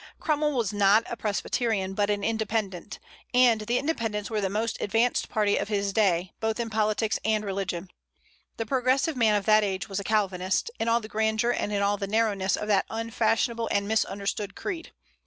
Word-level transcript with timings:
Cromwell 0.19 0.53
was 0.53 0.73
not 0.73 1.03
a 1.11 1.15
Presbyterian, 1.15 1.93
but 1.93 2.09
an 2.09 2.23
Independent; 2.23 2.97
and 3.35 3.61
the 3.61 3.77
Independents 3.77 4.31
were 4.31 4.41
the 4.41 4.49
most 4.49 4.81
advanced 4.81 5.29
party 5.29 5.57
of 5.57 5.67
his 5.67 5.93
day, 5.93 6.31
both 6.39 6.59
in 6.59 6.71
politics 6.71 7.19
and 7.23 7.45
religion. 7.45 7.87
The 8.57 8.65
progressive 8.65 9.15
man 9.15 9.35
of 9.35 9.45
that 9.45 9.63
age 9.63 9.87
was 9.89 9.99
a 9.99 10.03
Calvinist, 10.03 10.71
in 10.79 10.87
all 10.87 11.01
the 11.01 11.07
grandeur 11.07 11.51
and 11.51 11.71
in 11.71 11.83
all 11.83 11.97
the 11.97 12.07
narrowness 12.07 12.57
of 12.57 12.67
that 12.67 12.87
unfashionable 12.89 13.69
and 13.71 13.87
misunderstood 13.87 14.55
creed. 14.55 14.91